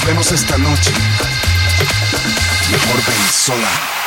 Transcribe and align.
Nos 0.00 0.06
vemos 0.06 0.32
esta 0.32 0.56
noche. 0.56 0.92
Mejor 2.70 2.96
ven 3.06 3.28
sola. 3.30 3.99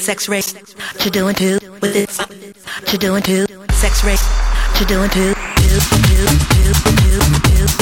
Sex 0.00 0.28
race, 0.28 0.52
to 0.98 1.10
doing 1.10 1.34
two 1.34 1.58
with 1.80 1.96
it, 1.96 2.08
to 2.86 2.98
doing 2.98 3.22
two, 3.22 3.46
sex 3.70 4.04
race, 4.04 4.24
to 4.76 4.84
doing 4.84 5.08
two, 5.10 5.34
two, 5.56 5.80
two, 5.80 6.08
two, 6.08 6.72
two, 6.92 7.26
two, 7.46 7.66
two. 7.66 7.79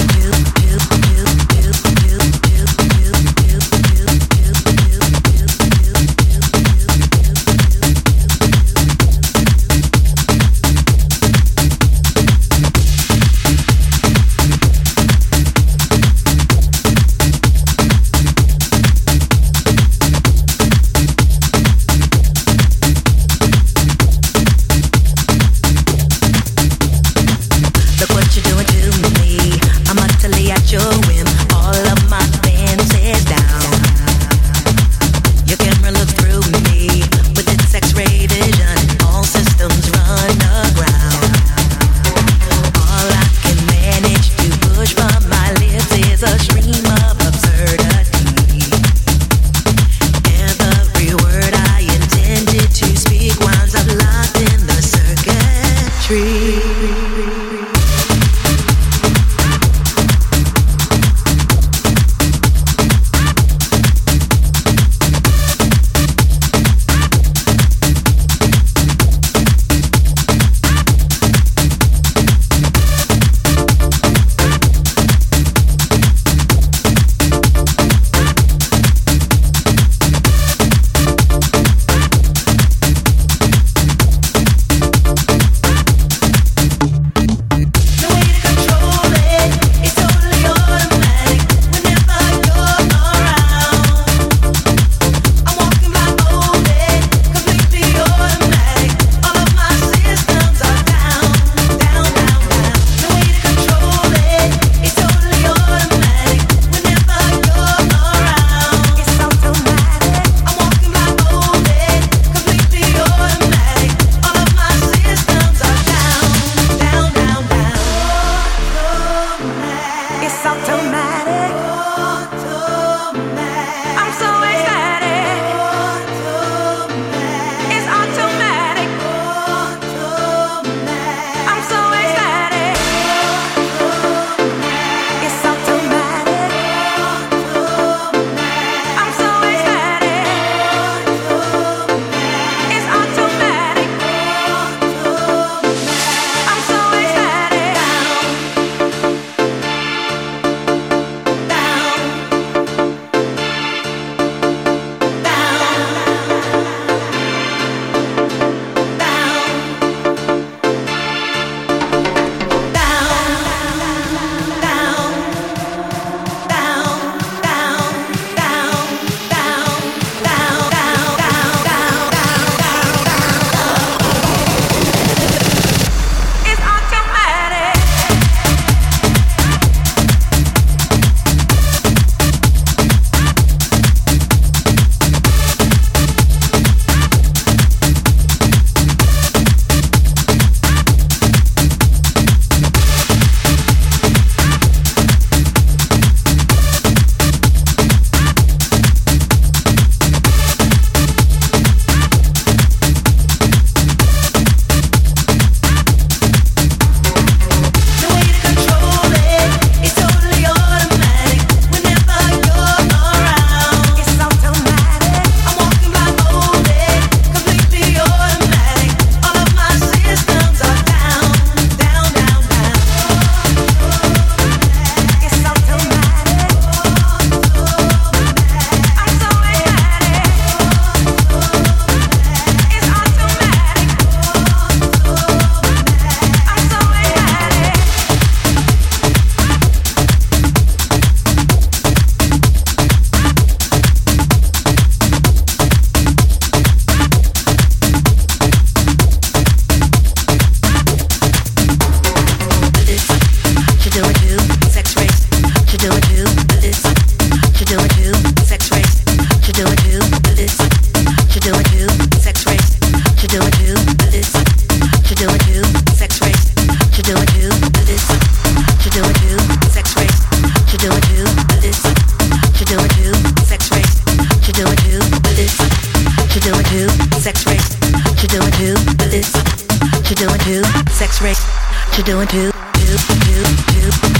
sex 280.99 281.23
race 281.23 281.47
to 281.95 282.03
doing 282.03 282.27
two 282.27 282.51
two 282.75 282.97
two 282.97 283.45
two, 283.71 283.91
two. 283.91 284.18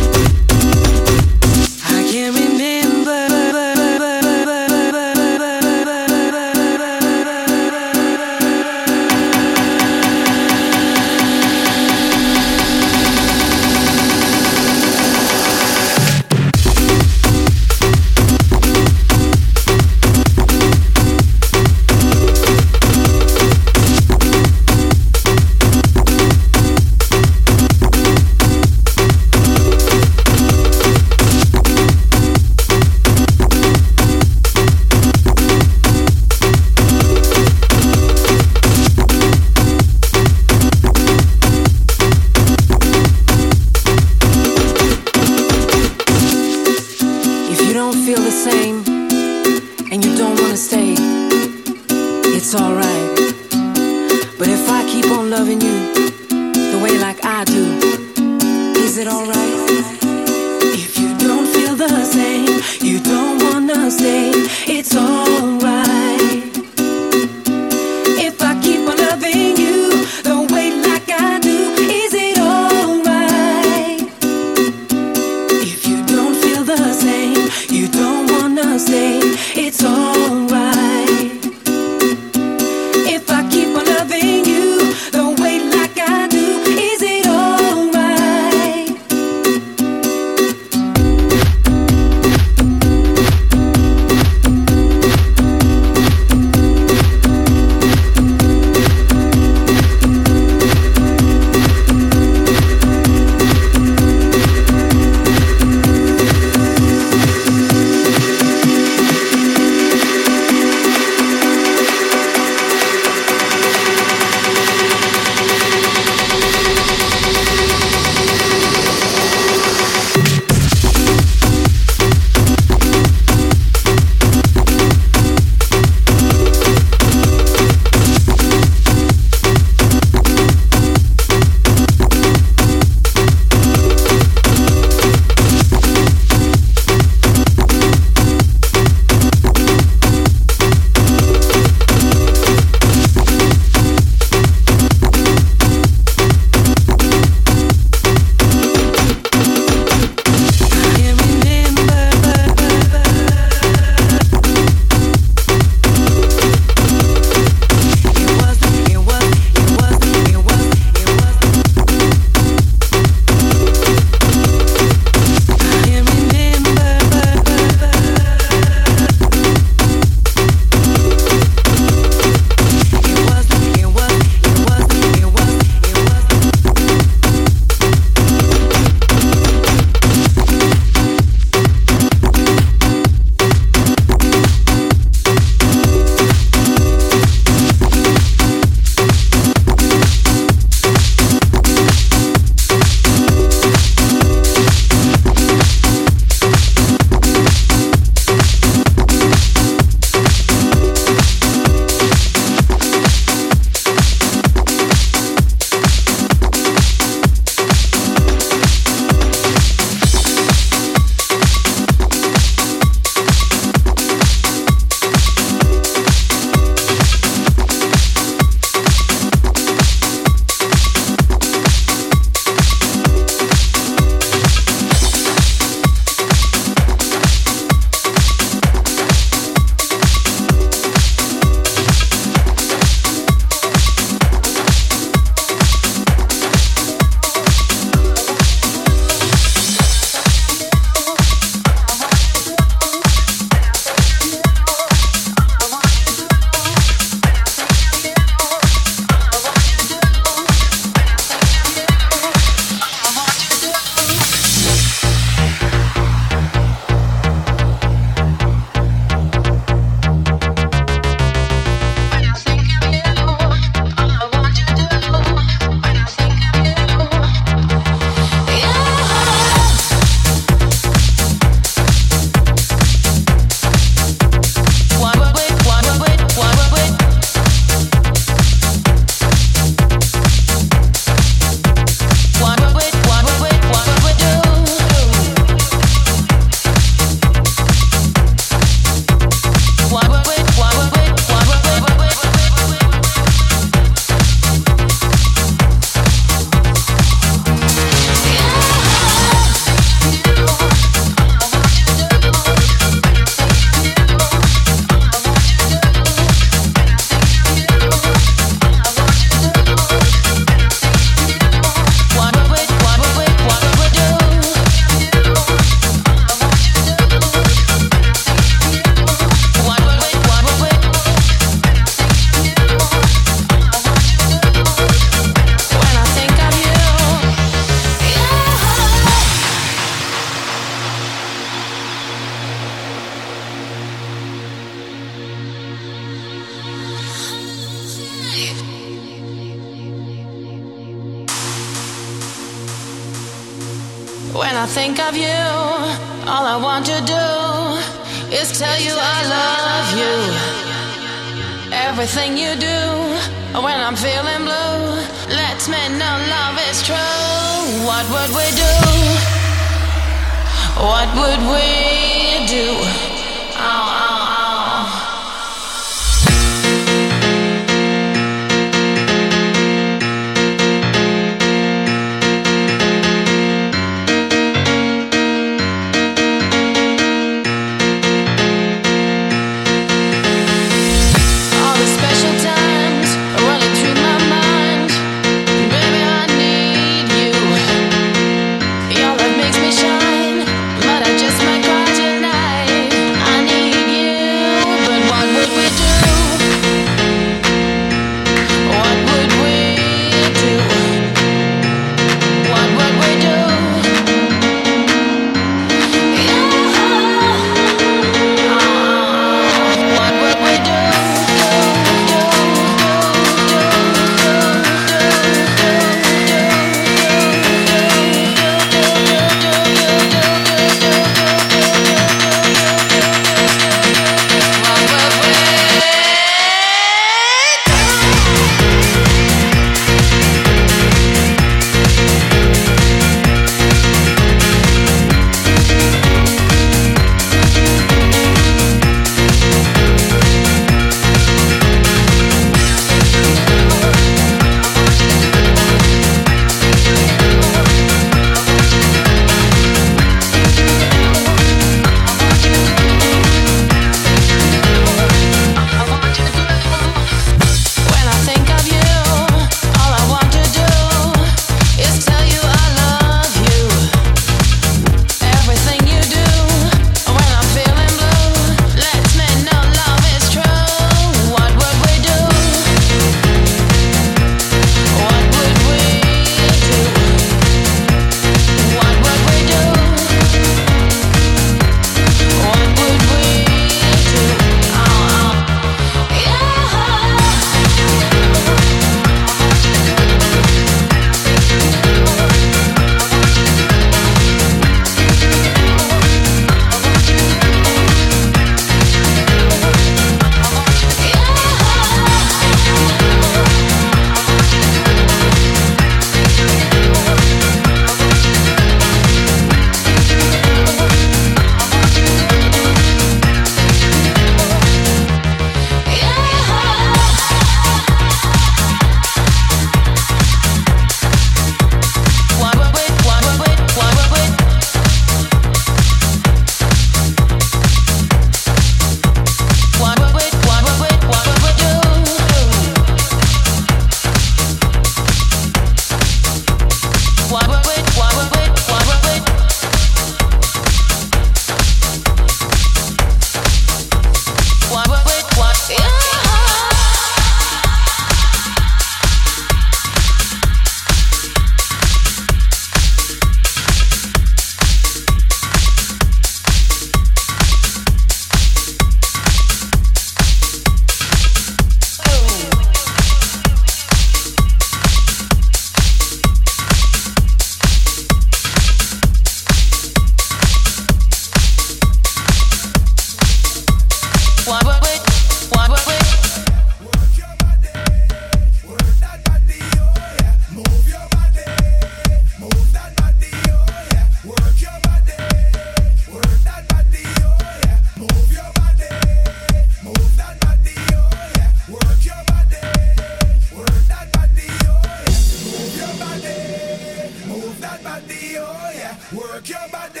that 597.82 598.02
body, 598.02 598.36
oh 598.38 598.70
yeah. 598.74 598.96
Work 599.12 599.48
your 599.48 599.68
body, 599.70 600.00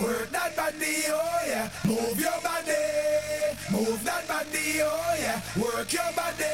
work 0.00 0.30
that 0.30 0.56
body, 0.56 0.94
oh 1.08 1.40
yeah. 1.46 1.68
Move 1.84 2.20
your 2.20 2.40
body, 2.42 2.82
move 3.72 4.04
that 4.04 4.28
body, 4.28 4.82
oh 4.82 5.16
yeah. 5.18 5.40
Work 5.56 5.92
your 5.92 6.12
body, 6.16 6.52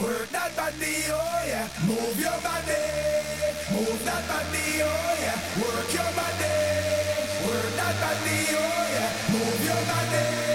work 0.00 0.28
that 0.30 0.56
body, 0.56 0.94
oh 1.08 1.42
yeah. 1.46 1.68
Move 1.86 2.20
your 2.20 2.38
body, 2.44 2.82
move 3.72 4.04
that 4.04 4.22
body, 4.28 4.64
oh 4.82 5.16
yeah. 5.22 5.38
Work 5.62 5.92
your 5.94 6.10
body, 6.12 6.54
work 7.46 7.72
that 7.76 7.94
body, 8.02 8.38
oh 8.52 8.86
yeah. 8.92 9.32
Move 9.32 9.64
your 9.64 9.82
body. 9.88 10.51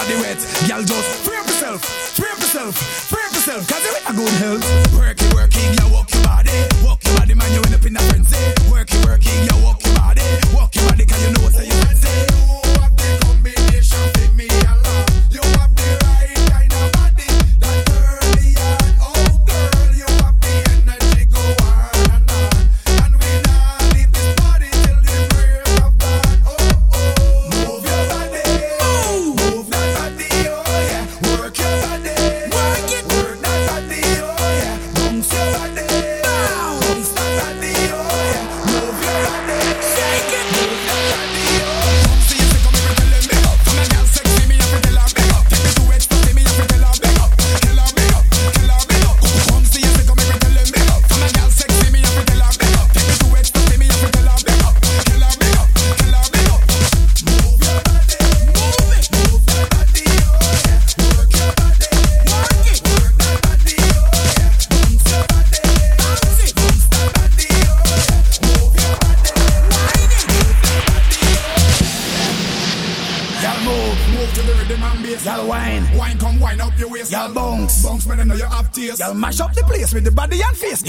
Body 0.00 0.16
wet. 0.16 0.40
Girl, 0.66 0.82
just 0.82 1.08
free 1.24 1.36
up 1.36 1.46
yourself. 1.46 1.84
Free 2.16 2.30
up 2.30 2.38
yourself. 2.38 2.74
Free 2.76 3.22
up 3.22 3.32
yourself. 3.32 3.68
Cause 3.68 3.84
you're 3.84 3.98
in 3.98 4.06
a 4.08 4.14
good 4.16 4.34
health. 4.40 4.94
Work 4.94 5.52
it, 5.56 5.80
you 5.80 5.92
walk 5.92 6.12
your 6.12 6.22
body. 6.24 6.50
Walk 6.82 7.04
your 7.04 7.16
body, 7.18 7.34
man, 7.34 7.52
you 7.52 7.60
end 7.60 7.74
up 7.74 7.84
in 7.84 7.96
a 7.96 8.00
frenzy. 8.08 8.36
Work 8.70 8.88
it, 8.92 9.52
you 9.52 9.64
walk 9.64 9.84
your 9.84 9.94
body. 9.96 10.22
Walk 10.54 10.74
your 10.74 10.88
body, 10.88 11.04
cause 11.04 11.22
you 11.22 11.32
know 11.32 11.42
what 11.42 11.54
you 11.54 11.72
fancy. 11.84 12.29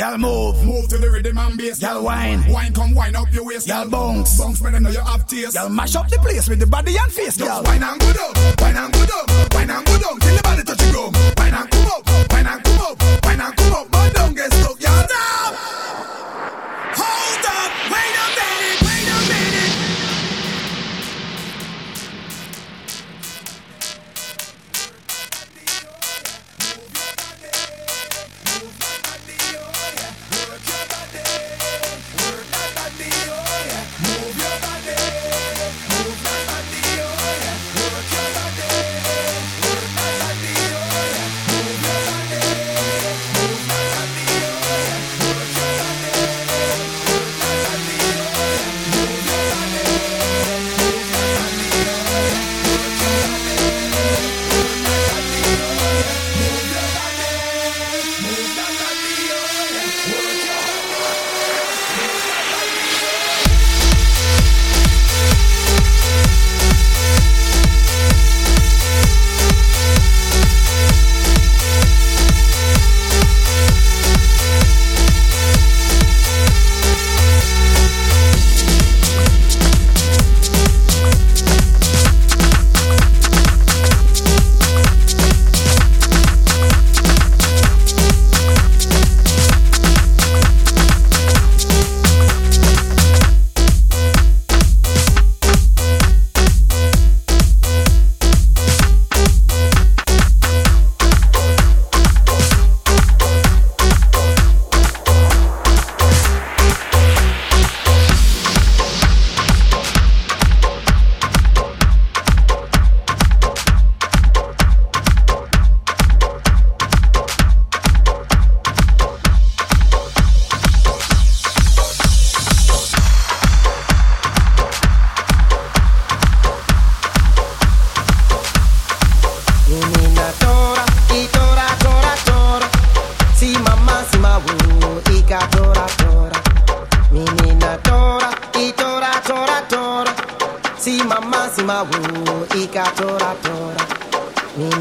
Y'all 0.01 0.17
move. 0.17 0.65
Move 0.65 0.87
to 0.87 0.97
the 0.97 1.11
rhythm 1.11 1.37
and 1.37 1.55
bass. 1.55 1.79
Y'all 1.79 2.03
wine. 2.03 2.43
Wine 2.51 2.73
come 2.73 2.95
wine 2.95 3.15
up 3.15 3.31
your 3.31 3.45
waist. 3.45 3.67
Y'all 3.67 3.87
bounce. 3.87 4.35
Bounce 4.35 4.59
when 4.59 4.73
I 4.73 4.79
know 4.79 4.89
you 4.89 4.99
have 4.99 5.27
taste. 5.27 5.53
Y'all 5.53 5.69
mash 5.69 5.95
up 5.95 6.09
the 6.09 6.17
place 6.17 6.49
with 6.49 6.57
the 6.57 6.65
body 6.65 6.95
and 6.97 7.11
face. 7.11 7.37
Y'all 7.37 7.61
wine 7.61 7.83
and 7.83 7.99
go 7.99 8.11
down. 8.11 8.33
Wine 8.57 8.77
and 8.77 8.91
go 8.91 9.05
down. 9.05 9.25
Wine 9.53 9.69
and 9.69 9.85
go 9.85 9.99
down. 9.99 10.19
Till 10.19 10.35
the 10.35 10.41
body 10.41 10.63
touch 10.63 10.77
the 10.79 10.91
ground. 10.91 11.15
Wine 11.37 11.53
and 11.53 11.69
come 11.69 11.85
up. 11.85 12.31
Wine 12.31 12.47
and 12.47 12.63
come 12.63 12.79
up. 12.81 13.25
Wine 13.25 13.41
and 13.41 13.55
come 13.55 13.73
up. 13.73 13.90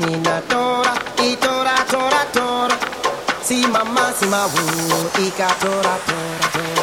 nina 0.01 0.41
tora, 0.49 0.93
itora, 1.23 1.75
tora, 1.85 1.85
tora, 1.91 2.25
tora. 2.33 2.77
Si 3.43 3.67
mamma, 3.67 4.13
si 4.19 4.27
ma 4.27 4.47
wu, 4.47 4.63
i 5.19 5.33
tora, 5.37 5.53
tora, 5.61 6.47
tora. 6.53 6.80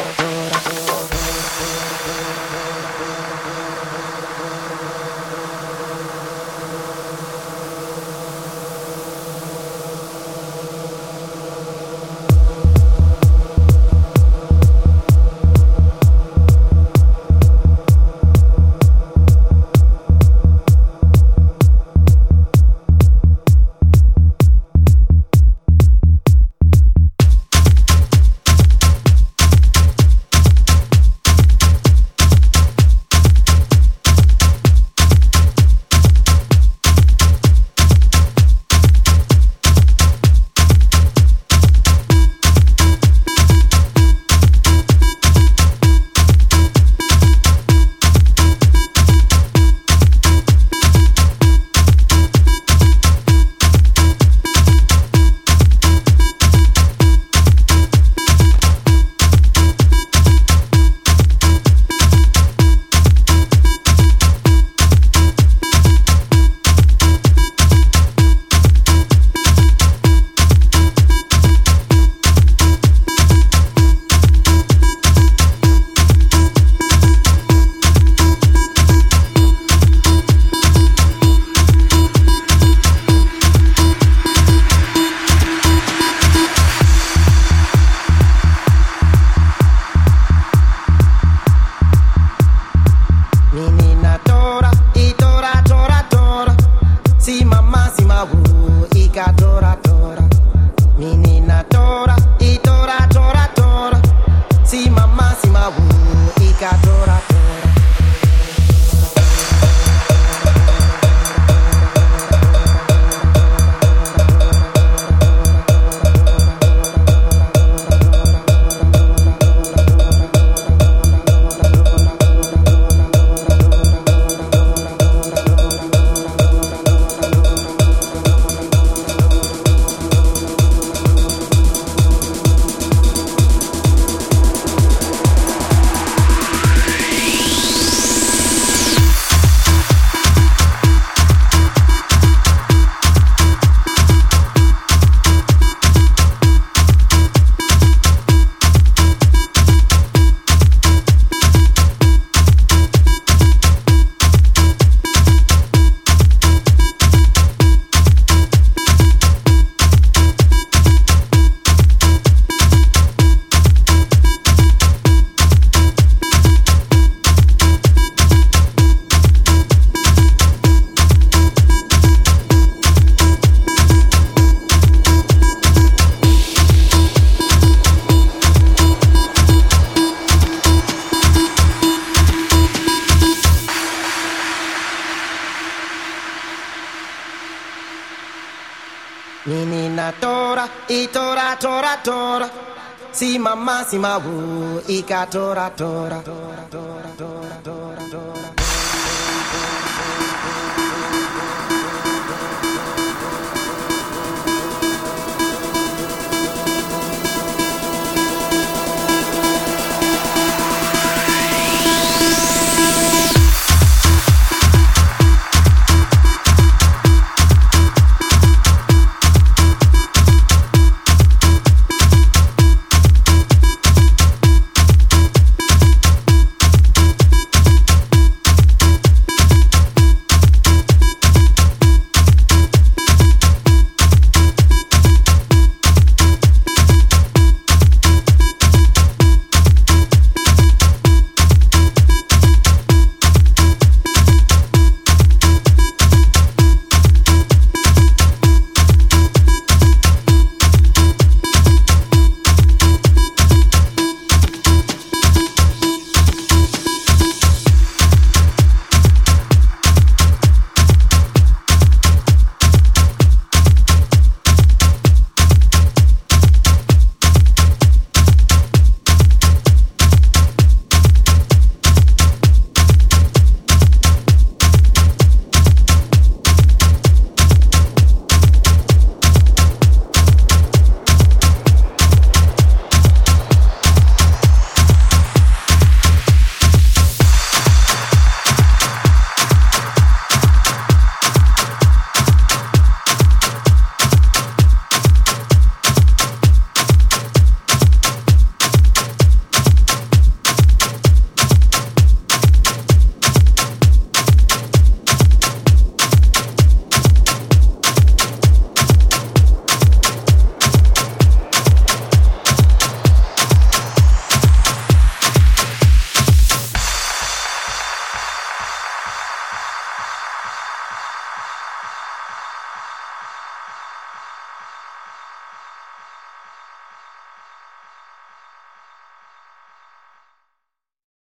Tora, 193.88 195.26
tora, 195.30 195.70
tora, 195.70 196.20
tora. 196.22 196.47